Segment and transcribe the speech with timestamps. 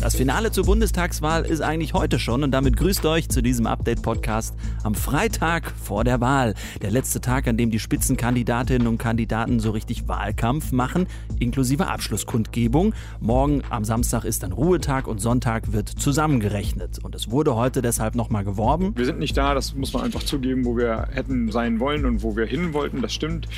[0.00, 4.54] Das Finale zur Bundestagswahl ist eigentlich heute schon und damit grüßt euch zu diesem Update-Podcast
[4.82, 6.54] am Freitag vor der Wahl.
[6.80, 11.06] Der letzte Tag, an dem die Spitzenkandidatinnen und Kandidaten so richtig Wahlkampf machen,
[11.38, 12.94] inklusive Abschlusskundgebung.
[13.20, 17.04] Morgen am Samstag ist dann Ruhetag und Sonntag wird zusammengerechnet.
[17.04, 18.94] Und es wurde heute deshalb nochmal geworben.
[18.96, 22.22] Wir sind nicht da, das muss man einfach zugeben, wo wir hätten sein wollen und
[22.22, 23.02] wo wir hin wollten.
[23.02, 23.48] Das stimmt.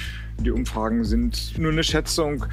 [0.41, 2.45] Die Umfragen sind nur eine Schätzung.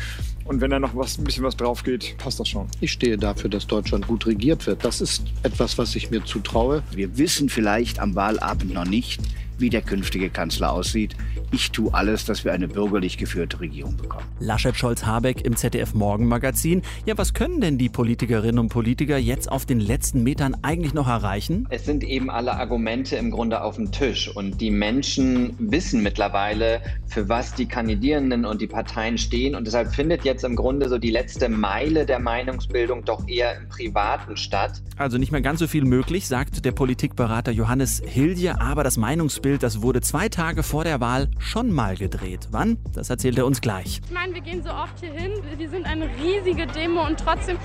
[0.45, 2.67] Und wenn da noch was, ein bisschen was drauf geht, passt das schon.
[2.81, 4.83] Ich stehe dafür, dass Deutschland gut regiert wird.
[4.83, 6.81] Das ist etwas, was ich mir zutraue.
[6.91, 9.21] Wir wissen vielleicht am Wahlabend noch nicht,
[9.59, 11.15] wie der künftige Kanzler aussieht.
[11.51, 14.25] Ich tue alles, dass wir eine bürgerlich geführte Regierung bekommen.
[14.39, 16.83] Laschet Scholz Habeck im ZDF Morgenmagazin.
[17.05, 21.07] Ja, was können denn die Politikerinnen und Politiker jetzt auf den letzten Metern eigentlich noch
[21.07, 21.67] erreichen?
[21.69, 26.81] Es sind eben alle Argumente im Grunde auf dem Tisch und die Menschen wissen mittlerweile,
[27.07, 30.97] für was die Kandidierenden und die Parteien stehen und deshalb findet jetzt im Grunde so
[30.97, 34.81] die letzte Meile der Meinungsbildung doch eher im Privaten statt.
[34.97, 39.48] Also nicht mehr ganz so viel möglich, sagt der Politikberater Johannes Hilje, aber das Meinungsbild,
[39.57, 42.49] das wurde zwei Tage vor der Wahl schon mal gedreht.
[42.51, 42.77] Wann?
[42.93, 44.01] Das erzählt er uns gleich.
[44.05, 47.57] Ich meine, wir gehen so oft hier hin, wir sind eine riesige Demo und trotzdem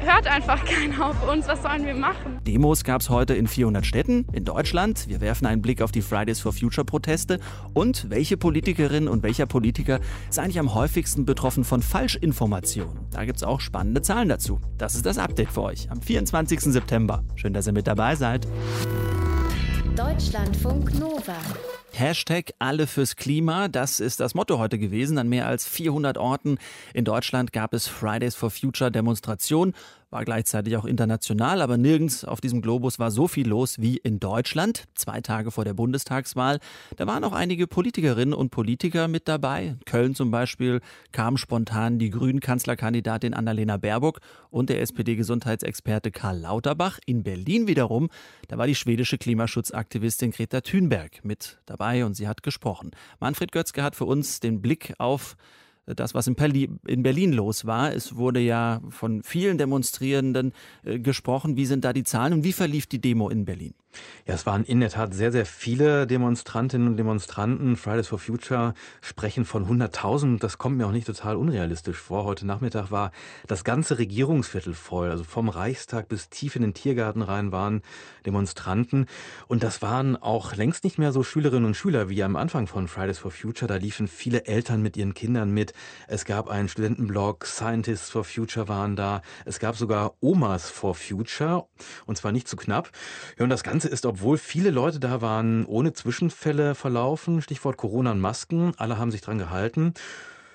[0.00, 1.48] hört einfach keiner auf uns.
[1.48, 2.38] Was sollen wir machen?
[2.46, 5.08] Demos gab es heute in 400 Städten in Deutschland.
[5.08, 7.40] Wir werfen einen Blick auf die Fridays for Future Proteste
[7.74, 13.06] und welche Politikerin und welcher Politiker ist eigentlich am häufigsten betroffen von Falschinformationen.
[13.10, 14.60] Da gibt es auch spannende Zahlen dazu.
[14.78, 16.60] Das ist das Update für euch am 24.
[16.60, 17.24] September.
[17.34, 18.46] Schön, dass ihr mit dabei seid.
[19.96, 21.36] Deutschlandfunk Nova.
[21.92, 25.18] Hashtag alle fürs Klima, das ist das Motto heute gewesen.
[25.18, 26.56] An mehr als 400 Orten
[26.94, 29.74] in Deutschland gab es Fridays for Future Demonstrationen
[30.12, 34.20] war gleichzeitig auch international, aber nirgends auf diesem Globus war so viel los wie in
[34.20, 36.60] Deutschland, zwei Tage vor der Bundestagswahl.
[36.96, 39.68] Da waren auch einige Politikerinnen und Politiker mit dabei.
[39.68, 40.80] In Köln zum Beispiel
[41.12, 46.98] kam spontan die Grünen-Kanzlerkandidatin Annalena Baerbock und der SPD-Gesundheitsexperte Karl Lauterbach.
[47.06, 48.10] In Berlin wiederum,
[48.48, 52.90] da war die schwedische Klimaschutzaktivistin Greta Thunberg mit dabei und sie hat gesprochen.
[53.18, 55.36] Manfred Götzke hat für uns den Blick auf
[55.86, 56.36] das, was in,
[57.02, 57.92] Berlin los war.
[57.92, 60.52] Es wurde ja von vielen Demonstrierenden
[60.84, 61.56] äh, gesprochen.
[61.56, 63.74] Wie sind da die Zahlen und wie verlief die Demo in Berlin?
[64.26, 67.76] Ja, es waren in der Tat sehr, sehr viele Demonstrantinnen und Demonstranten.
[67.76, 70.38] Fridays for Future sprechen von 100.000.
[70.38, 72.24] Das kommt mir auch nicht total unrealistisch vor.
[72.24, 73.12] Heute Nachmittag war
[73.46, 75.10] das ganze Regierungsviertel voll.
[75.10, 77.82] Also vom Reichstag bis tief in den Tiergarten rein waren
[78.24, 79.06] Demonstranten.
[79.48, 82.88] Und das waren auch längst nicht mehr so Schülerinnen und Schüler wie am Anfang von
[82.88, 83.68] Fridays for Future.
[83.68, 85.71] Da liefen viele Eltern mit ihren Kindern mit.
[86.08, 89.22] Es gab einen Studentenblog, Scientists for Future waren da.
[89.44, 91.66] Es gab sogar Omas for Future.
[92.06, 92.90] Und zwar nicht zu knapp.
[93.38, 97.42] Ja, und das Ganze ist, obwohl viele Leute da waren, ohne Zwischenfälle verlaufen.
[97.42, 98.72] Stichwort Corona und Masken.
[98.76, 99.94] Alle haben sich dran gehalten.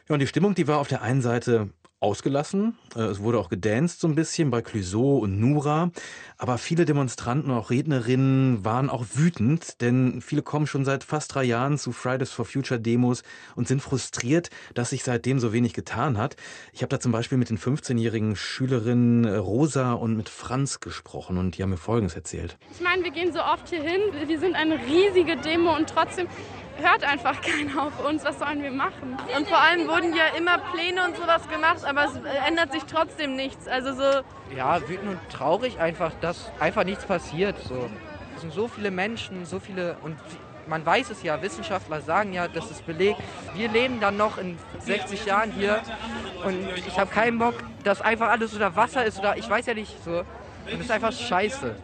[0.10, 1.70] Ja, und die Stimmung, die war auf der einen Seite
[2.00, 2.78] ausgelassen.
[2.96, 5.92] Äh, es wurde auch gedanced so ein bisschen bei Clouseau und Nura.
[6.38, 11.34] Aber viele Demonstranten und auch Rednerinnen waren auch wütend, denn viele kommen schon seit fast
[11.34, 13.24] drei Jahren zu Fridays for Future Demos
[13.56, 16.36] und sind frustriert, dass sich seitdem so wenig getan hat.
[16.74, 21.38] Ich habe da zum Beispiel mit den 15-jährigen Schülerinnen äh, Rosa und mit Franz gesprochen
[21.38, 22.58] und die haben mir Folgendes erzählt.
[22.72, 26.28] Ich meine, wir gehen so oft hier hin, wir sind eine riesige Demo und trotzdem
[26.82, 28.24] hört einfach keiner auf uns.
[28.24, 29.18] Was sollen wir machen?
[29.36, 32.12] Und vor allem wurden ja immer Pläne und sowas gemacht, aber es
[32.48, 33.68] ändert sich trotzdem nichts.
[33.68, 34.22] Also so.
[34.56, 37.56] Ja, wütend und traurig einfach, dass einfach nichts passiert.
[37.68, 37.90] So.
[38.36, 40.18] Es sind so viele Menschen, so viele und
[40.68, 43.20] man weiß es ja, Wissenschaftler sagen ja, das ist belegt.
[43.56, 45.82] Wir leben dann noch in 60 Jahren hier
[46.46, 49.74] und ich habe keinen Bock, dass einfach alles unter Wasser ist oder ich weiß ja
[49.74, 50.20] nicht so.
[50.20, 51.76] Und das ist einfach scheiße.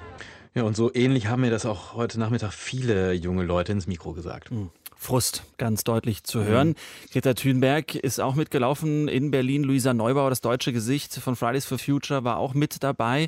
[0.56, 4.14] Ja, und so ähnlich haben mir das auch heute Nachmittag viele junge Leute ins Mikro
[4.14, 4.52] gesagt.
[4.52, 4.70] Mhm.
[5.04, 6.76] Frust ganz deutlich zu hören.
[7.12, 9.64] Greta Thunberg ist auch mitgelaufen in Berlin.
[9.64, 13.28] Luisa Neubauer, das deutsche Gesicht von Fridays for Future, war auch mit dabei.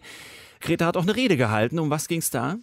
[0.61, 1.77] Greta hat auch eine Rede gehalten.
[1.77, 2.55] Um was ging es da?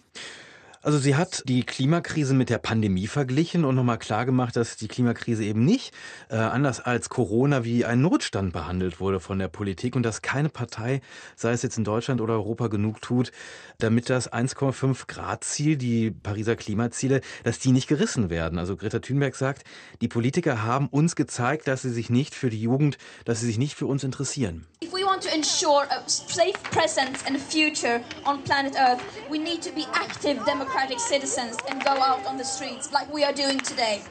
[0.83, 5.45] Also sie hat die Klimakrise mit der Pandemie verglichen und nochmal klargemacht, dass die Klimakrise
[5.45, 5.93] eben nicht
[6.29, 10.49] äh, anders als Corona wie ein Notstand behandelt wurde von der Politik und dass keine
[10.49, 10.99] Partei,
[11.37, 13.31] sei es jetzt in Deutschland oder Europa, genug tut,
[13.77, 18.59] damit das 1,5 Grad Ziel, die Pariser Klimaziele, dass die nicht gerissen werden.
[18.59, 19.63] Also Greta Thunberg sagt,
[20.01, 23.57] die Politiker haben uns gezeigt, dass sie sich nicht für die Jugend, dass sie sich
[23.57, 24.65] nicht für uns interessieren.
[24.83, 29.71] If we to ensure a safe presence and future on planet Earth, we need to
[29.71, 33.59] be active democratic democratic citizens and go out on the streets like we are doing
[33.59, 34.01] today.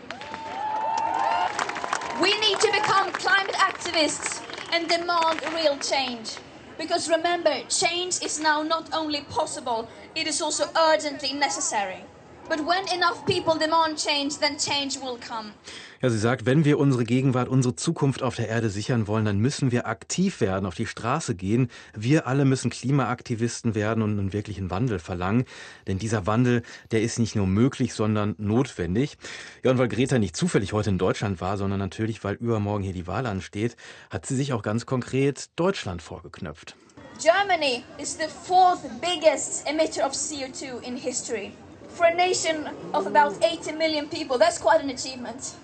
[2.21, 4.43] We need to become climate activists
[4.73, 6.37] and demand real change.
[6.79, 12.05] Because remember, change is now not only possible, it is also urgently necessary.
[12.49, 15.55] But when enough people demand change, then change will come.
[16.03, 19.39] Ja, sie sagt, wenn wir unsere Gegenwart, unsere Zukunft auf der Erde sichern wollen, dann
[19.39, 21.71] müssen wir aktiv werden, auf die Straße gehen.
[21.95, 25.45] Wir alle müssen Klimaaktivisten werden und einen wirklichen Wandel verlangen.
[25.87, 29.17] Denn dieser Wandel, der ist nicht nur möglich, sondern notwendig.
[29.63, 32.95] Ja, und weil Greta nicht zufällig heute in Deutschland war, sondern natürlich, weil übermorgen hier
[32.95, 33.77] die Wahl ansteht,
[34.11, 36.75] hat sie sich auch ganz konkret Deutschland vorgeknöpft.
[37.21, 41.53] Germany is the fourth biggest emitter of CO2 in history.
[41.91, 45.55] For a nation of about 80 million people, that's quite an achievement.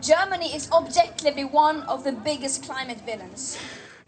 [0.00, 3.58] Germany is objectively one of the biggest climate villains.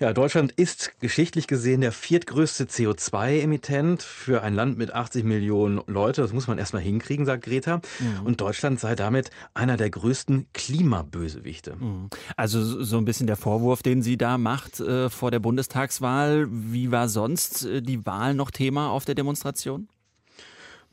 [0.01, 6.23] Ja, Deutschland ist geschichtlich gesehen der viertgrößte CO2-Emittent für ein Land mit 80 Millionen Leute.
[6.23, 7.77] Das muss man erstmal hinkriegen, sagt Greta.
[8.01, 8.27] Mhm.
[8.27, 11.77] Und Deutschland sei damit einer der größten Klimabösewichte.
[11.77, 12.09] Mhm.
[12.37, 16.49] Also so ein bisschen der Vorwurf, den sie da macht äh, vor der Bundestagswahl.
[16.51, 19.89] Wie war sonst äh, die Wahl noch Thema auf der Demonstration?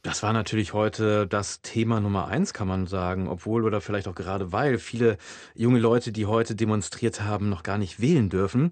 [0.02, 4.16] Das war natürlich heute das Thema Nummer eins, kann man sagen, obwohl oder vielleicht auch
[4.16, 5.18] gerade weil viele
[5.56, 8.72] junge Leute, die heute demonstriert haben, noch gar nicht wählen dürfen.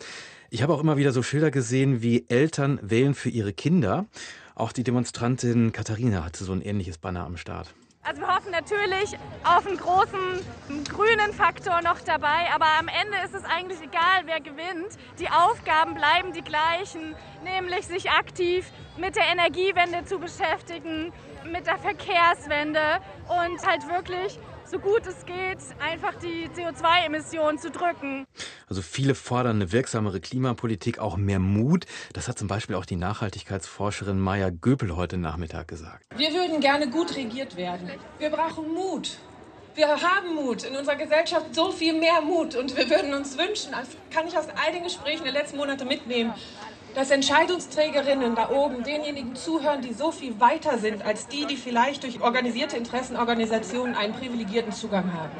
[0.49, 4.05] Ich habe auch immer wieder so Schilder gesehen, wie Eltern wählen für ihre Kinder.
[4.55, 7.73] Auch die Demonstrantin Katharina hatte so ein ähnliches Banner am Start.
[8.03, 10.39] Also wir hoffen natürlich auf einen großen
[10.87, 14.97] grünen Faktor noch dabei, aber am Ende ist es eigentlich egal, wer gewinnt.
[15.19, 21.11] Die Aufgaben bleiben die gleichen, nämlich sich aktiv mit der Energiewende zu beschäftigen,
[21.51, 28.25] mit der Verkehrswende und halt wirklich so gut es geht, einfach die CO2-Emissionen zu drücken.
[28.67, 31.85] Also viele fordern eine wirksamere Klimapolitik, auch mehr Mut.
[32.13, 36.05] Das hat zum Beispiel auch die Nachhaltigkeitsforscherin Maya Göpel heute Nachmittag gesagt.
[36.17, 37.89] Wir würden gerne gut regiert werden.
[38.19, 39.17] Wir brauchen Mut.
[39.75, 43.73] Wir haben Mut, in unserer Gesellschaft so viel mehr Mut und wir würden uns wünschen,
[43.73, 46.33] das kann ich aus all den Gesprächen der letzten Monate mitnehmen,
[46.97, 52.01] dass Entscheidungsträgerinnen da oben denjenigen zuhören, die so viel weiter sind als die, die vielleicht
[52.01, 55.37] durch organisierte Interessenorganisationen einen privilegierten Zugang haben.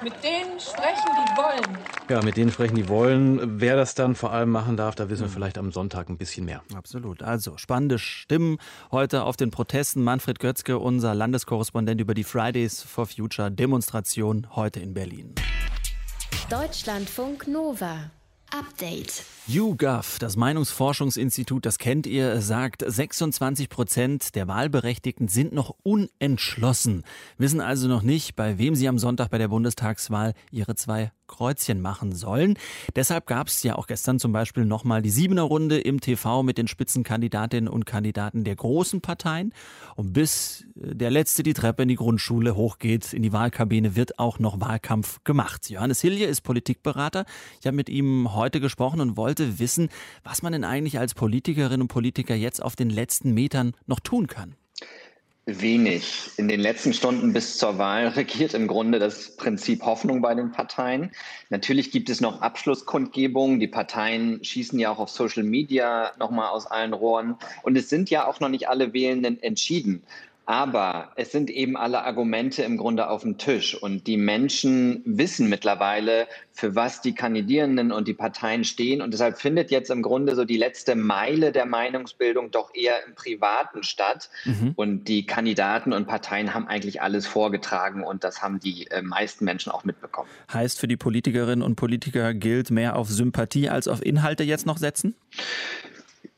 [0.00, 1.78] Mit denen sprechen, die wollen.
[2.08, 3.60] Ja, mit denen sprechen, die wollen.
[3.60, 6.44] Wer das dann vor allem machen darf, da wissen wir vielleicht am Sonntag ein bisschen
[6.44, 6.62] mehr.
[6.72, 7.24] Absolut.
[7.24, 8.58] Also spannende Stimmen
[8.92, 10.04] heute auf den Protesten.
[10.04, 15.34] Manfred Götzke, unser Landeskorrespondent über die Fridays for Future Demonstration heute in Berlin.
[16.48, 18.12] Deutschlandfunk Nova.
[18.50, 19.24] Update.
[19.46, 27.02] YouGov, das Meinungsforschungsinstitut, das kennt ihr, sagt, 26 Prozent der Wahlberechtigten sind noch unentschlossen,
[27.36, 31.80] wissen also noch nicht, bei wem sie am Sonntag bei der Bundestagswahl ihre zwei Kreuzchen
[31.80, 32.58] machen sollen.
[32.96, 36.58] Deshalb gab es ja auch gestern zum Beispiel nochmal die Siebener Runde im TV mit
[36.58, 39.54] den Spitzenkandidatinnen und Kandidaten der großen Parteien.
[39.94, 44.18] Und bis äh, der Letzte die Treppe in die Grundschule hochgeht, in die Wahlkabine, wird
[44.18, 45.70] auch noch Wahlkampf gemacht.
[45.70, 47.24] Johannes Hilje ist Politikberater.
[47.60, 49.90] Ich habe mit ihm heute gesprochen und wollte wissen,
[50.24, 54.26] was man denn eigentlich als Politikerin und Politiker jetzt auf den letzten Metern noch tun
[54.26, 54.54] kann.
[55.46, 56.30] Wenig.
[56.36, 60.52] In den letzten Stunden bis zur Wahl regiert im Grunde das Prinzip Hoffnung bei den
[60.52, 61.10] Parteien.
[61.48, 63.58] Natürlich gibt es noch Abschlusskundgebungen.
[63.58, 67.36] Die Parteien schießen ja auch auf Social Media nochmal aus allen Rohren.
[67.62, 70.02] Und es sind ja auch noch nicht alle Wählenden entschieden.
[70.50, 73.80] Aber es sind eben alle Argumente im Grunde auf dem Tisch.
[73.80, 79.00] Und die Menschen wissen mittlerweile, für was die Kandidierenden und die Parteien stehen.
[79.00, 83.14] Und deshalb findet jetzt im Grunde so die letzte Meile der Meinungsbildung doch eher im
[83.14, 84.28] Privaten statt.
[84.44, 84.72] Mhm.
[84.74, 89.44] Und die Kandidaten und Parteien haben eigentlich alles vorgetragen und das haben die äh, meisten
[89.44, 90.28] Menschen auch mitbekommen.
[90.52, 94.78] Heißt für die Politikerinnen und Politiker gilt mehr auf Sympathie als auf Inhalte jetzt noch
[94.78, 95.14] setzen?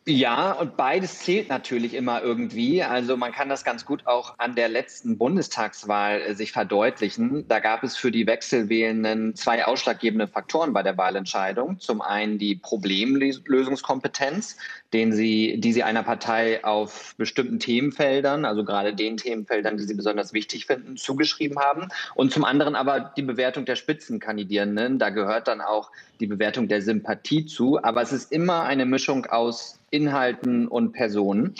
[0.04, 2.82] Ja, und beides zählt natürlich immer irgendwie.
[2.82, 7.46] Also man kann das ganz gut auch an der letzten Bundestagswahl äh, sich verdeutlichen.
[7.46, 11.78] Da gab es für die Wechselwählenden zwei ausschlaggebende Faktoren bei der Wahlentscheidung.
[11.78, 14.56] Zum einen die Problemlösungskompetenz,
[14.92, 19.94] den sie, die sie einer Partei auf bestimmten Themenfeldern, also gerade den Themenfeldern, die sie
[19.94, 21.90] besonders wichtig finden, zugeschrieben haben.
[22.16, 24.98] Und zum anderen aber die Bewertung der Spitzenkandidierenden.
[24.98, 25.92] Da gehört dann auch
[26.22, 27.82] die Bewertung der Sympathie zu.
[27.82, 31.54] Aber es ist immer eine Mischung aus Inhalten und Personen.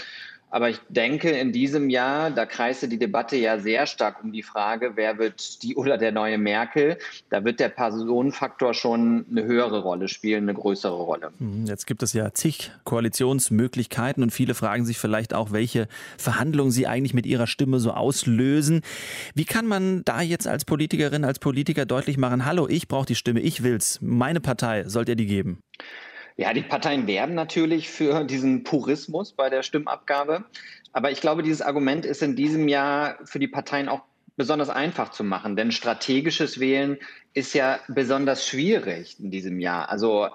[0.52, 4.42] Aber ich denke, in diesem Jahr, da kreiste die Debatte ja sehr stark um die
[4.42, 6.98] Frage, wer wird die oder der neue Merkel.
[7.30, 11.32] Da wird der Personenfaktor schon eine höhere Rolle spielen, eine größere Rolle.
[11.38, 16.70] Hm, jetzt gibt es ja zig Koalitionsmöglichkeiten und viele fragen sich vielleicht auch, welche Verhandlungen
[16.70, 18.82] sie eigentlich mit ihrer Stimme so auslösen.
[19.34, 23.14] Wie kann man da jetzt als Politikerin, als Politiker deutlich machen, hallo, ich brauche die
[23.14, 25.62] Stimme, ich will's, meine Partei, sollt ihr die geben?
[26.36, 30.44] Ja, die Parteien werben natürlich für diesen Purismus bei der Stimmabgabe.
[30.92, 34.02] Aber ich glaube, dieses Argument ist in diesem Jahr für die Parteien auch
[34.36, 36.98] besonders einfach zu machen, denn strategisches Wählen
[37.34, 39.88] ist ja besonders schwierig in diesem Jahr.
[39.88, 40.30] Also äh,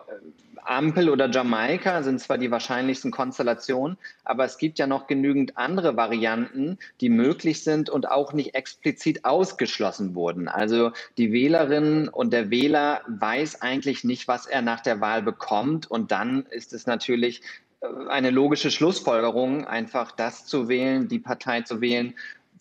[0.68, 5.96] Ampel oder Jamaika sind zwar die wahrscheinlichsten Konstellationen, aber es gibt ja noch genügend andere
[5.96, 10.50] Varianten, die möglich sind und auch nicht explizit ausgeschlossen wurden.
[10.50, 15.90] Also die Wählerin und der Wähler weiß eigentlich nicht, was er nach der Wahl bekommt.
[15.90, 17.42] Und dann ist es natürlich
[17.80, 22.14] äh, eine logische Schlussfolgerung, einfach das zu wählen, die Partei zu wählen,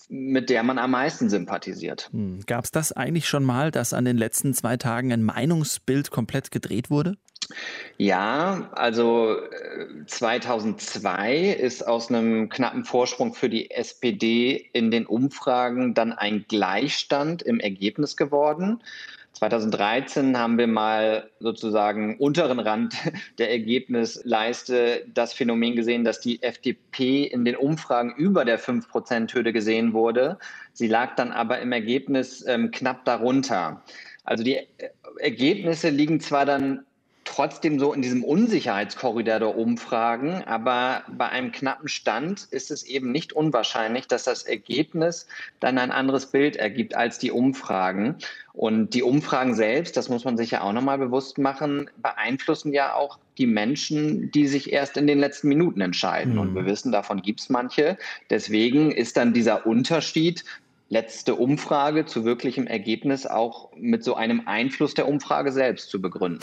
[0.09, 2.09] mit der man am meisten sympathisiert.
[2.13, 2.41] Hm.
[2.47, 6.51] Gab es das eigentlich schon mal, dass an den letzten zwei Tagen ein Meinungsbild komplett
[6.51, 7.17] gedreht wurde?
[7.97, 9.37] Ja, also
[10.07, 16.45] 2002 äh, ist aus einem knappen Vorsprung für die SPD in den Umfragen dann ein
[16.49, 18.83] Gleichstand im Ergebnis geworden.
[19.37, 22.95] 2013 haben wir mal sozusagen unteren Rand
[23.39, 29.93] der Ergebnisleiste das Phänomen gesehen, dass die FDP in den Umfragen über der 5-Prozent-Hürde gesehen
[29.93, 30.39] wurde.
[30.73, 33.83] Sie lag dann aber im Ergebnis ähm, knapp darunter.
[34.25, 34.67] Also die äh,
[35.19, 36.86] Ergebnisse liegen zwar dann
[37.27, 43.13] trotzdem so in diesem Unsicherheitskorridor der Umfragen, aber bei einem knappen Stand ist es eben
[43.13, 45.27] nicht unwahrscheinlich, dass das Ergebnis
[45.61, 48.17] dann ein anderes Bild ergibt als die Umfragen.
[48.55, 52.95] Und die Umfragen selbst, das muss man sich ja auch nochmal bewusst machen, beeinflussen ja
[52.95, 56.35] auch die Menschen, die sich erst in den letzten Minuten entscheiden.
[56.35, 56.41] Mhm.
[56.41, 57.99] Und wir wissen, davon gibt es manche.
[58.31, 60.45] Deswegen ist dann dieser Unterschied
[60.89, 66.41] letzte Umfrage zu wirklichem Ergebnis auch mit so einem Einfluss der Umfrage selbst zu begründen.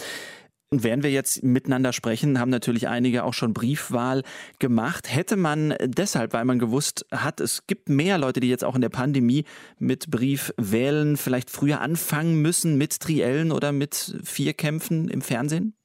[0.73, 4.23] Und während wir jetzt miteinander sprechen, haben natürlich einige auch schon Briefwahl
[4.57, 5.05] gemacht.
[5.07, 8.81] Hätte man deshalb, weil man gewusst hat, es gibt mehr Leute, die jetzt auch in
[8.81, 9.45] der Pandemie
[9.77, 15.75] mit Brief wählen, vielleicht früher anfangen müssen mit Triellen oder mit Vierkämpfen im Fernsehen?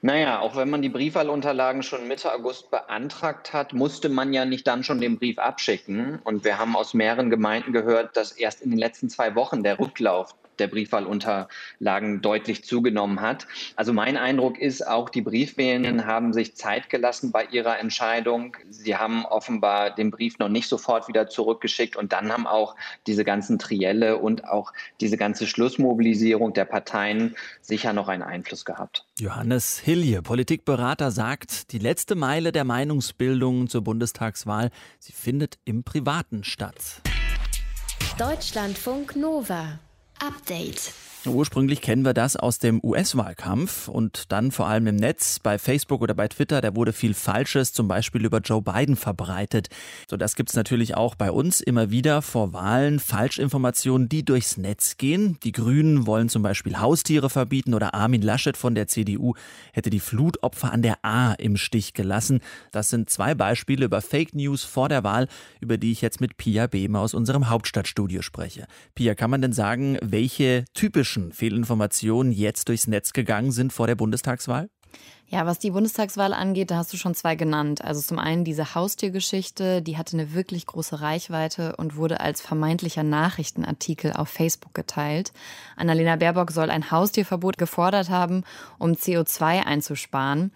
[0.00, 4.66] Naja, auch wenn man die Briefwahlunterlagen schon Mitte August beantragt hat, musste man ja nicht
[4.66, 6.18] dann schon den Brief abschicken.
[6.24, 9.78] Und wir haben aus mehreren Gemeinden gehört, dass erst in den letzten zwei Wochen der
[9.78, 13.46] Rücklauf der Briefwahlunterlagen deutlich zugenommen hat.
[13.76, 18.56] Also mein Eindruck ist, auch die Briefwählenden haben sich Zeit gelassen bei ihrer Entscheidung.
[18.70, 23.24] Sie haben offenbar den Brief noch nicht sofort wieder zurückgeschickt und dann haben auch diese
[23.24, 29.04] ganzen Trielle und auch diese ganze Schlussmobilisierung der Parteien sicher noch einen Einfluss gehabt.
[29.18, 36.44] Johannes Hilje, Politikberater, sagt, die letzte Meile der Meinungsbildung zur Bundestagswahl, sie findet im Privaten
[36.44, 37.02] statt.
[38.18, 39.78] Deutschlandfunk Nova
[40.22, 41.11] Update.
[41.24, 46.02] Ursprünglich kennen wir das aus dem US-Wahlkampf und dann vor allem im Netz, bei Facebook
[46.02, 49.68] oder bei Twitter, da wurde viel Falsches, zum Beispiel über Joe Biden verbreitet.
[50.10, 54.96] So, das gibt's natürlich auch bei uns immer wieder vor Wahlen, Falschinformationen, die durchs Netz
[54.96, 55.38] gehen.
[55.44, 59.34] Die Grünen wollen zum Beispiel Haustiere verbieten oder Armin Laschet von der CDU
[59.72, 62.40] hätte die Flutopfer an der A im Stich gelassen.
[62.72, 65.28] Das sind zwei Beispiele über Fake News vor der Wahl,
[65.60, 68.66] über die ich jetzt mit Pia Behme aus unserem Hauptstadtstudio spreche.
[68.96, 73.86] Pia, kann man denn sagen, welche typischen falschen Fehlinformationen jetzt durchs Netz gegangen sind vor
[73.86, 74.70] der Bundestagswahl?
[75.28, 77.82] Ja, was die Bundestagswahl angeht, da hast du schon zwei genannt.
[77.82, 83.02] Also zum einen diese Haustiergeschichte, die hatte eine wirklich große Reichweite und wurde als vermeintlicher
[83.02, 85.32] Nachrichtenartikel auf Facebook geteilt.
[85.76, 88.44] Annalena Baerbock soll ein Haustierverbot gefordert haben,
[88.78, 90.52] um CO2 einzusparen.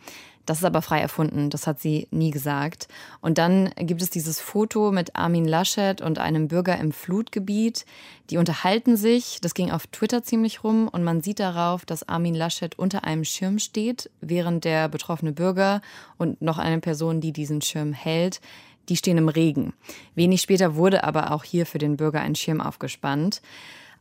[0.46, 2.86] Das ist aber frei erfunden, das hat sie nie gesagt.
[3.20, 7.84] Und dann gibt es dieses Foto mit Armin Laschet und einem Bürger im Flutgebiet.
[8.30, 12.34] Die unterhalten sich, das ging auf Twitter ziemlich rum und man sieht darauf, dass Armin
[12.34, 15.82] Laschet unter einem Schirm steht, während der betroffene Bürger
[16.16, 18.40] und noch eine Person, die diesen Schirm hält,
[18.88, 19.72] die stehen im Regen.
[20.14, 23.42] Wenig später wurde aber auch hier für den Bürger ein Schirm aufgespannt.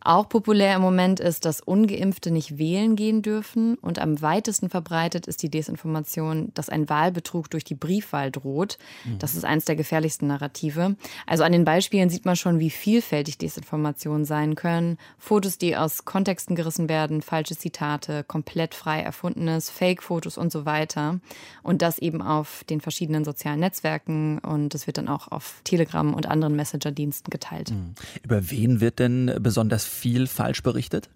[0.05, 5.25] Auch populär im Moment ist, dass ungeimpfte nicht wählen gehen dürfen und am weitesten verbreitet
[5.25, 8.77] ist die Desinformation, dass ein Wahlbetrug durch die Briefwahl droht.
[9.03, 9.17] Mhm.
[9.17, 10.95] Das ist eines der gefährlichsten Narrative.
[11.25, 14.99] Also an den Beispielen sieht man schon, wie vielfältig Desinformationen sein können.
[15.17, 21.19] Fotos, die aus Kontexten gerissen werden, falsche Zitate, komplett frei erfundenes, Fake-Fotos und so weiter.
[21.63, 26.13] Und das eben auf den verschiedenen sozialen Netzwerken und es wird dann auch auf Telegram
[26.13, 27.71] und anderen Messenger-Diensten geteilt.
[27.71, 27.95] Mhm.
[28.21, 31.09] Über wen wird denn besonders viel falsch berichtet?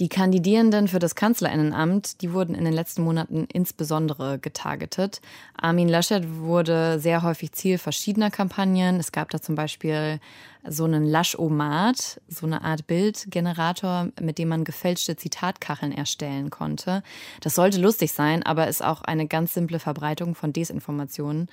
[0.00, 5.20] Die Kandidierenden für das Kanzlerinnenamt, die wurden in den letzten Monaten insbesondere getargetet.
[5.60, 9.00] Armin Laschet wurde sehr häufig Ziel verschiedener Kampagnen.
[9.00, 10.20] Es gab da zum Beispiel
[10.64, 17.02] so einen Laschomat, so eine Art Bildgenerator, mit dem man gefälschte Zitatkacheln erstellen konnte.
[17.40, 21.48] Das sollte lustig sein, aber ist auch eine ganz simple Verbreitung von Desinformationen.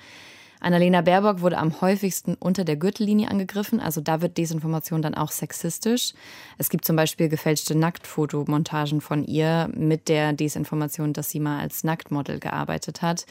[0.66, 5.30] Annalena Baerbock wurde am häufigsten unter der Gürtellinie angegriffen, also da wird Desinformation dann auch
[5.30, 6.12] sexistisch.
[6.58, 11.84] Es gibt zum Beispiel gefälschte Nacktfotomontagen von ihr mit der Desinformation, dass sie mal als
[11.84, 13.26] Nacktmodel gearbeitet hat.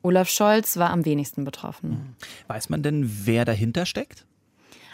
[0.00, 2.16] Olaf Scholz war am wenigsten betroffen.
[2.46, 4.24] Weiß man denn, wer dahinter steckt?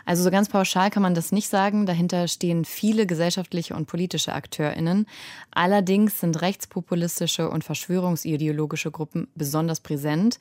[0.06, 1.84] Also so ganz pauschal kann man das nicht sagen.
[1.84, 5.06] Dahinter stehen viele gesellschaftliche und politische AkteurInnen.
[5.50, 10.38] Allerdings sind rechtspopulistische und verschwörungsideologische Gruppen besonders präsent.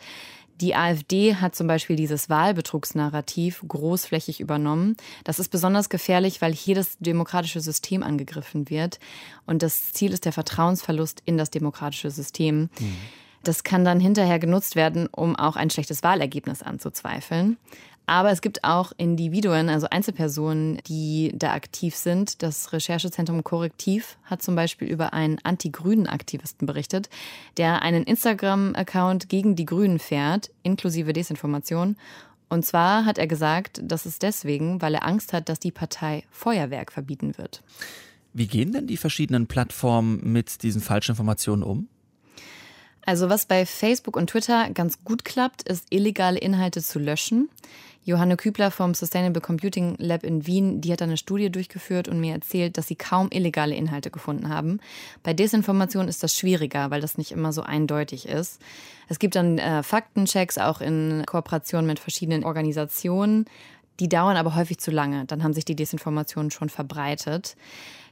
[0.61, 4.95] Die AfD hat zum Beispiel dieses Wahlbetrugsnarrativ großflächig übernommen.
[5.25, 8.99] Das ist besonders gefährlich, weil hier das demokratische System angegriffen wird.
[9.45, 12.69] Und das Ziel ist der Vertrauensverlust in das demokratische System.
[12.79, 12.95] Mhm.
[13.43, 17.57] Das kann dann hinterher genutzt werden, um auch ein schlechtes Wahlergebnis anzuzweifeln.
[18.07, 22.43] Aber es gibt auch Individuen, also Einzelpersonen, die da aktiv sind.
[22.43, 27.09] Das Recherchezentrum Korrektiv hat zum Beispiel über einen anti-grünen Aktivisten berichtet,
[27.57, 31.95] der einen Instagram-Account gegen die Grünen fährt, inklusive Desinformation.
[32.47, 36.23] Und zwar hat er gesagt, das ist deswegen, weil er Angst hat, dass die Partei
[36.29, 37.63] Feuerwerk verbieten wird.
[38.33, 41.87] Wie gehen denn die verschiedenen Plattformen mit diesen Falschinformationen um?
[43.05, 47.49] Also was bei Facebook und Twitter ganz gut klappt, ist illegale Inhalte zu löschen.
[48.05, 52.33] Johanne Kübler vom Sustainable Computing Lab in Wien, die hat eine Studie durchgeführt und mir
[52.33, 54.79] erzählt, dass sie kaum illegale Inhalte gefunden haben.
[55.23, 58.61] Bei Desinformation ist das schwieriger, weil das nicht immer so eindeutig ist.
[59.09, 63.45] Es gibt dann äh, Faktenchecks auch in Kooperation mit verschiedenen Organisationen.
[63.99, 65.25] Die dauern aber häufig zu lange.
[65.25, 67.55] Dann haben sich die Desinformationen schon verbreitet.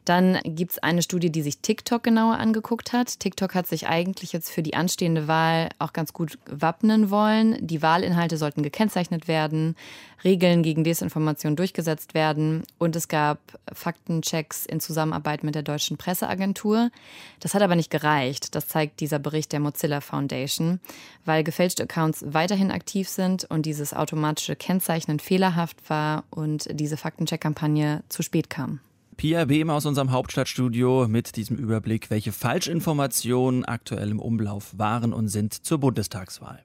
[0.05, 3.19] Dann gibt es eine Studie, die sich TikTok genauer angeguckt hat.
[3.19, 7.57] TikTok hat sich eigentlich jetzt für die anstehende Wahl auch ganz gut wappnen wollen.
[7.65, 9.75] Die Wahlinhalte sollten gekennzeichnet werden,
[10.23, 13.39] Regeln gegen Desinformation durchgesetzt werden und es gab
[13.71, 16.91] Faktenchecks in Zusammenarbeit mit der deutschen Presseagentur.
[17.39, 18.55] Das hat aber nicht gereicht.
[18.55, 20.79] Das zeigt dieser Bericht der Mozilla Foundation,
[21.25, 28.03] weil gefälschte Accounts weiterhin aktiv sind und dieses automatische Kennzeichnen fehlerhaft war und diese Faktencheck-Kampagne
[28.09, 28.79] zu spät kam.
[29.15, 35.27] Pia Behm aus unserem Hauptstadtstudio mit diesem Überblick, welche Falschinformationen aktuell im Umlauf waren und
[35.27, 36.63] sind zur Bundestagswahl.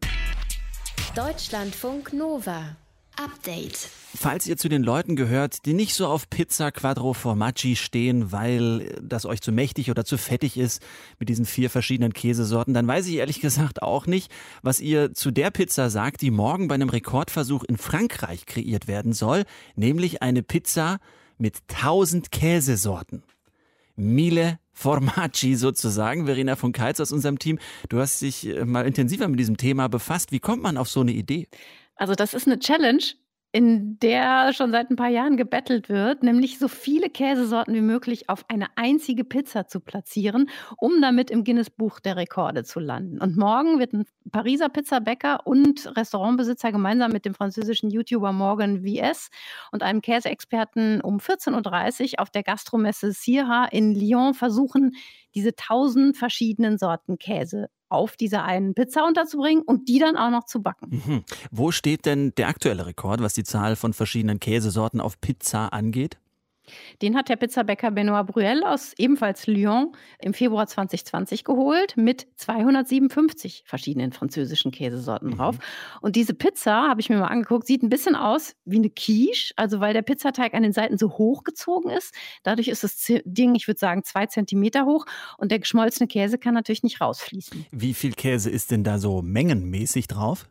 [1.14, 2.76] Deutschlandfunk Nova.
[3.16, 3.88] Update.
[4.14, 8.96] Falls ihr zu den Leuten gehört, die nicht so auf Pizza Quattro Formaggi stehen, weil
[9.02, 10.80] das euch zu mächtig oder zu fettig ist
[11.18, 14.30] mit diesen vier verschiedenen Käsesorten, dann weiß ich ehrlich gesagt auch nicht,
[14.62, 19.12] was ihr zu der Pizza sagt, die morgen bei einem Rekordversuch in Frankreich kreiert werden
[19.12, 20.98] soll, nämlich eine Pizza
[21.38, 23.22] mit 1000 Käsesorten.
[23.96, 26.26] Mille Formaggi sozusagen.
[26.26, 29.88] Verena von Keitz aus unserem Team, du hast dich äh, mal intensiver mit diesem Thema
[29.88, 30.30] befasst.
[30.30, 31.48] Wie kommt man auf so eine Idee?
[31.96, 33.02] Also das ist eine Challenge,
[33.50, 38.28] in der schon seit ein paar Jahren gebettelt wird, nämlich so viele Käsesorten wie möglich
[38.28, 43.20] auf eine einzige Pizza zu platzieren, um damit im Guinness-Buch der Rekorde zu landen.
[43.22, 49.30] Und morgen wird ein Pariser Pizzabäcker und Restaurantbesitzer gemeinsam mit dem französischen YouTuber Morgan VS
[49.72, 54.94] und einem Käseexperten um 14.30 Uhr auf der Gastromesse Sierra in Lyon versuchen,
[55.34, 60.44] diese tausend verschiedenen Sorten Käse auf dieser einen Pizza unterzubringen und die dann auch noch
[60.44, 61.02] zu backen.
[61.06, 61.24] Mhm.
[61.50, 66.18] Wo steht denn der aktuelle Rekord, was die Zahl von verschiedenen Käsesorten auf Pizza angeht?
[67.02, 73.62] Den hat der Pizzabäcker Benoit Bruel aus ebenfalls Lyon im Februar 2020 geholt mit 257
[73.66, 75.56] verschiedenen französischen Käsesorten drauf.
[75.56, 75.62] Mhm.
[76.02, 79.52] Und diese Pizza, habe ich mir mal angeguckt, sieht ein bisschen aus wie eine Quiche,
[79.56, 82.14] also weil der Pizzateig an den Seiten so hochgezogen ist.
[82.42, 85.06] Dadurch ist das Ding, ich würde sagen, zwei Zentimeter hoch
[85.38, 87.66] und der geschmolzene Käse kann natürlich nicht rausfließen.
[87.70, 90.48] Wie viel Käse ist denn da so mengenmäßig drauf?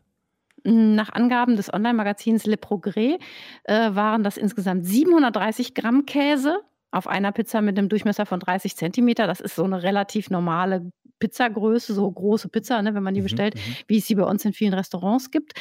[0.64, 3.18] Nach Angaben des Online-Magazins Le Progrès
[3.64, 8.76] äh, waren das insgesamt 730 Gramm Käse auf einer Pizza mit einem Durchmesser von 30
[8.76, 9.26] Zentimeter.
[9.26, 13.24] Das ist so eine relativ normale Pizzagröße, so große Pizza, ne, wenn man die mhm,
[13.24, 13.60] bestellt, mhm.
[13.88, 15.52] wie es sie bei uns in vielen Restaurants gibt.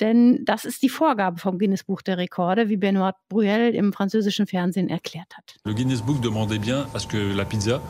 [0.00, 4.46] Denn das ist die Vorgabe vom Guinness Buch der Rekorde, wie Benoit Bruel im französischen
[4.46, 5.56] Fernsehen erklärt hat.
[5.64, 7.80] Le Guinness Book demandait bien à ce que la pizza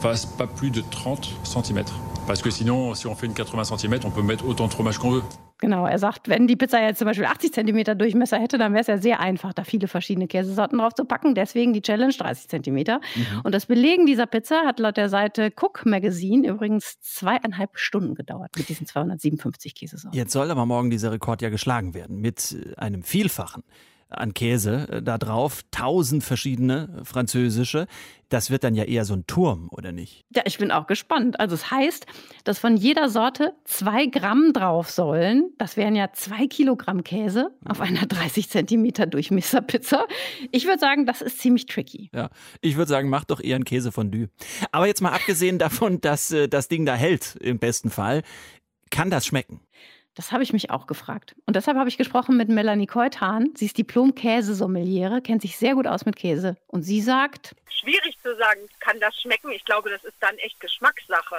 [0.00, 1.84] fasse pas plus de 30 cm.
[2.26, 4.98] Parce que sinon, si on fait une 80 cm, on peut mettre autant de fromage
[4.98, 5.22] qu'on veut.
[5.58, 8.80] Genau, er sagt, wenn die Pizza jetzt zum Beispiel 80 cm Durchmesser hätte, dann wäre
[8.80, 11.34] es ja sehr einfach, da viele verschiedene Käsesorten drauf zu packen.
[11.34, 12.74] Deswegen die Challenge 30 cm.
[12.74, 13.40] Mhm.
[13.44, 18.50] Und das Belegen dieser Pizza hat laut der Seite Cook Magazine übrigens zweieinhalb Stunden gedauert
[18.56, 20.18] mit diesen 257 Käsesorten.
[20.18, 23.62] Jetzt soll aber morgen dieser Rekord ja geschlagen werden mit einem Vielfachen
[24.08, 27.86] an Käse äh, da drauf, tausend verschiedene französische.
[28.28, 30.24] Das wird dann ja eher so ein Turm, oder nicht?
[30.34, 31.38] Ja, ich bin auch gespannt.
[31.38, 32.06] Also es heißt,
[32.42, 35.52] dass von jeder Sorte zwei Gramm drauf sollen.
[35.58, 40.06] Das wären ja zwei Kilogramm Käse auf einer 30 Zentimeter Durchmesserpizza.
[40.50, 42.10] Ich würde sagen, das ist ziemlich tricky.
[42.12, 44.28] Ja, ich würde sagen, mach doch eher ein Käsefondue.
[44.72, 48.22] Aber jetzt mal abgesehen davon, dass äh, das Ding da hält, im besten Fall,
[48.90, 49.60] kann das schmecken?
[50.14, 51.34] Das habe ich mich auch gefragt.
[51.46, 53.52] Und deshalb habe ich gesprochen mit Melanie Keutan.
[53.56, 56.56] Sie ist Diplom-Käsesommeliere, kennt sich sehr gut aus mit Käse.
[56.68, 59.50] Und sie sagt: Schwierig zu sagen, kann das schmecken.
[59.50, 61.36] Ich glaube, das ist dann echt Geschmackssache.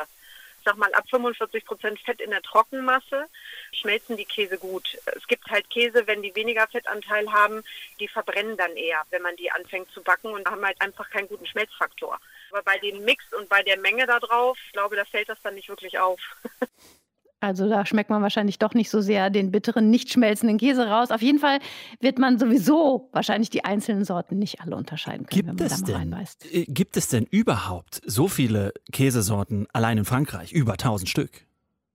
[0.66, 3.28] sag mal, ab 45 Prozent Fett in der Trockenmasse
[3.72, 4.98] schmelzen die Käse gut.
[5.16, 7.64] Es gibt halt Käse, wenn die weniger Fettanteil haben,
[8.00, 11.30] die verbrennen dann eher, wenn man die anfängt zu backen und haben halt einfach keinen
[11.30, 12.20] guten Schmelzfaktor.
[12.52, 15.42] Aber bei dem Mix und bei der Menge da drauf, ich glaube, da fällt das
[15.44, 16.20] dann nicht wirklich auf.
[17.46, 21.12] Also da schmeckt man wahrscheinlich doch nicht so sehr den bitteren, nicht schmelzenden Käse raus.
[21.12, 21.60] Auf jeden Fall
[22.00, 25.80] wird man sowieso wahrscheinlich die einzelnen Sorten nicht alle unterscheiden können, Gibt wenn man es
[25.82, 26.54] da denn, reinbeißt.
[26.54, 30.52] äh, gibt es denn überhaupt so viele Käsesorten allein in Frankreich?
[30.52, 31.46] Über 1000 Stück.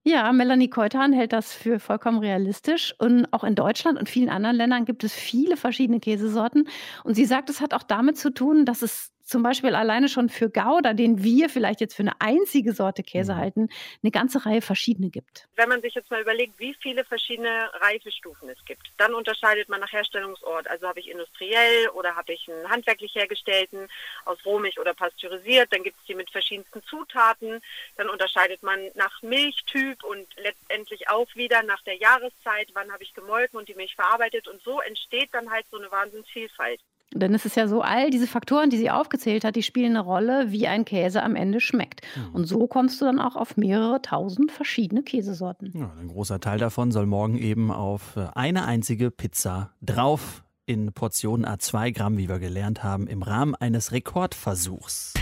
[0.03, 2.95] Ja, Melanie Keutan hält das für vollkommen realistisch.
[2.99, 6.69] Und auch in Deutschland und vielen anderen Ländern gibt es viele verschiedene Käsesorten.
[7.05, 10.29] Und sie sagt, es hat auch damit zu tun, dass es zum Beispiel alleine schon
[10.29, 13.69] für Gouda, den wir vielleicht jetzt für eine einzige Sorte Käse halten,
[14.03, 15.47] eine ganze Reihe verschiedene gibt.
[15.55, 19.81] Wenn man sich jetzt mal überlegt, wie viele verschiedene Reifestufen es gibt, dann unterscheidet man
[19.81, 20.69] nach Herstellungsort.
[20.69, 23.88] Also habe ich industriell oder habe ich einen handwerklich hergestellten
[24.25, 25.73] aus Rohmilch oder pasteurisiert.
[25.73, 27.61] Dann gibt es die mit verschiedensten Zutaten.
[27.97, 33.14] Dann unterscheidet man nach Milchtyp und letztendlich auch wieder nach der Jahreszeit, wann habe ich
[33.14, 34.49] gemolken und die Milch verarbeitet.
[34.49, 36.81] Und so entsteht dann halt so eine Wahnsinnsvielfalt.
[37.12, 40.01] Denn es ist ja so, all diese Faktoren, die sie aufgezählt hat, die spielen eine
[40.01, 42.03] Rolle, wie ein Käse am Ende schmeckt.
[42.33, 45.73] Und so kommst du dann auch auf mehrere tausend verschiedene Käsesorten.
[45.75, 50.92] Ja, ein großer Teil davon soll morgen eben auf äh, eine einzige Pizza drauf in
[50.92, 55.14] Portionen A2 Gramm, wie wir gelernt haben, im Rahmen eines Rekordversuchs.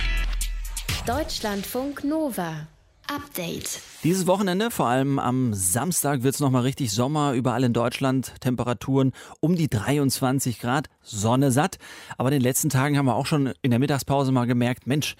[1.06, 2.66] Deutschlandfunk Nova.
[3.08, 3.80] Update.
[4.04, 7.32] Dieses Wochenende, vor allem am Samstag, wird es nochmal richtig Sommer.
[7.32, 11.78] Überall in Deutschland Temperaturen um die 23 Grad, Sonne satt.
[12.16, 15.16] Aber in den letzten Tagen haben wir auch schon in der Mittagspause mal gemerkt, Mensch,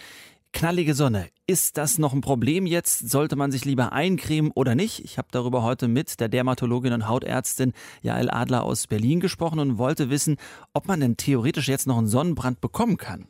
[0.52, 1.28] knallige Sonne.
[1.46, 3.10] Ist das noch ein Problem jetzt?
[3.10, 5.02] Sollte man sich lieber eincremen oder nicht?
[5.04, 7.72] Ich habe darüber heute mit der Dermatologin und Hautärztin
[8.02, 10.36] Jael Adler aus Berlin gesprochen und wollte wissen,
[10.74, 13.28] ob man denn theoretisch jetzt noch einen Sonnenbrand bekommen kann.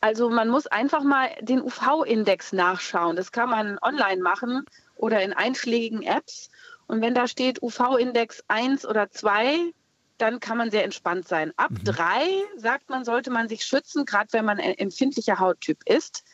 [0.00, 3.16] Also man muss einfach mal den UV-Index nachschauen.
[3.16, 4.64] Das kann man online machen
[4.96, 6.50] oder in einschlägigen Apps.
[6.86, 9.72] Und wenn da steht UV-Index 1 oder 2,
[10.18, 11.52] dann kann man sehr entspannt sein.
[11.56, 16.24] Ab 3 sagt man, sollte man sich schützen, gerade wenn man ein empfindlicher Hauttyp ist.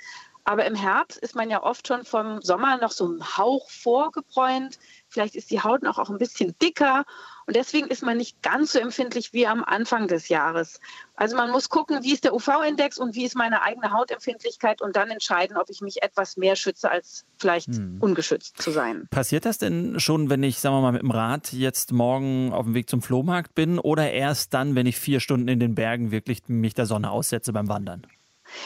[0.45, 4.79] Aber im Herbst ist man ja oft schon vom Sommer noch so ein Hauch vorgebräunt.
[5.09, 7.05] Vielleicht ist die Haut noch auch ein bisschen dicker.
[7.47, 10.81] Und deswegen ist man nicht ganz so empfindlich wie am Anfang des Jahres.
[11.15, 14.97] Also man muss gucken, wie ist der UV-Index und wie ist meine eigene Hautempfindlichkeit und
[14.97, 17.69] dann entscheiden, ob ich mich etwas mehr schütze, als vielleicht
[18.01, 19.07] ungeschützt zu sein.
[19.11, 22.65] Passiert das denn schon, wenn ich, sagen wir mal, mit dem Rad jetzt morgen auf
[22.65, 26.11] dem Weg zum Flohmarkt bin oder erst dann, wenn ich vier Stunden in den Bergen
[26.11, 28.07] wirklich mich der Sonne aussetze beim Wandern?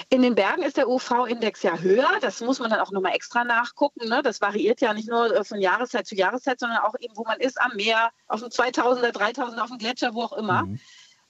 [0.09, 2.09] In den Bergen ist der UV-Index ja höher.
[2.21, 4.09] Das muss man dann auch nochmal extra nachgucken.
[4.09, 4.23] Ne?
[4.23, 7.41] Das variiert ja nicht nur äh, von Jahreszeit zu Jahreszeit, sondern auch eben, wo man
[7.41, 10.67] ist, am Meer, auf dem 2000er, 3000er, auf dem Gletscher, wo auch immer.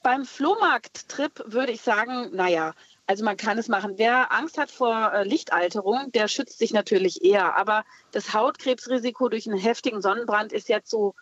[0.03, 2.75] Beim Flohmarkttrip würde ich sagen, naja,
[3.07, 3.95] also man kann es machen.
[3.97, 7.57] Wer Angst hat vor äh, Lichtalterung, der schützt sich natürlich eher.
[7.57, 11.15] Aber das Hautkrebsrisiko durch einen heftigen Sonnenbrand ist jetzt so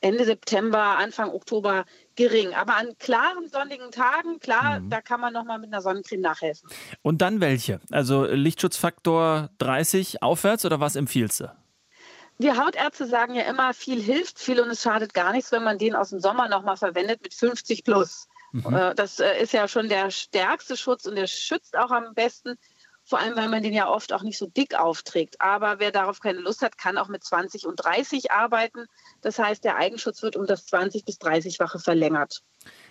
[0.00, 1.84] Ende September, Anfang Oktober
[2.16, 2.54] gering.
[2.54, 6.68] Aber an klaren, sonnigen Tagen, klar, da kann man nochmal mit einer Sonnencreme nachhelfen.
[7.02, 7.80] Und dann welche?
[7.90, 11.56] Also Lichtschutzfaktor 30 aufwärts oder was empfiehlst du?
[12.38, 15.78] Wir Hautärzte sagen ja immer, viel hilft viel und es schadet gar nichts, wenn man
[15.78, 18.28] den aus dem Sommer nochmal verwendet mit 50 plus.
[18.52, 18.74] Mhm.
[18.74, 22.58] Äh, Das äh, ist ja schon der stärkste Schutz und der schützt auch am besten.
[23.04, 25.40] Vor allem, weil man den ja oft auch nicht so dick aufträgt.
[25.40, 28.86] Aber wer darauf keine Lust hat, kann auch mit 20 und 30 arbeiten.
[29.26, 32.44] Das heißt, der Eigenschutz wird um das 20 bis 30-fache verlängert.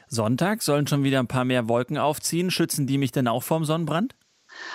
[0.10, 2.52] Sonntag sollen schon wieder ein paar mehr Wolken aufziehen.
[2.52, 4.18] Schützen die mich denn auch vorm Sonnenbrand?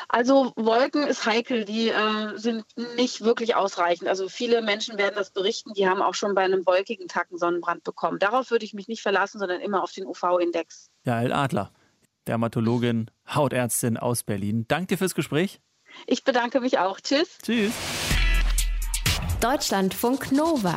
[0.09, 2.65] Also Wolken ist heikel, die äh, sind
[2.97, 4.09] nicht wirklich ausreichend.
[4.09, 7.37] Also viele Menschen werden das berichten, die haben auch schon bei einem wolkigen Tag einen
[7.37, 8.19] Sonnenbrand bekommen.
[8.19, 10.89] Darauf würde ich mich nicht verlassen, sondern immer auf den UV-Index.
[11.05, 11.73] Jael Adler,
[12.27, 14.65] Dermatologin, Hautärztin aus Berlin.
[14.67, 15.61] Danke dir fürs Gespräch.
[16.07, 17.01] Ich bedanke mich auch.
[17.01, 17.37] Tschüss.
[17.43, 17.75] Tschüss.
[19.43, 20.77] Deutschlandfunk Nova.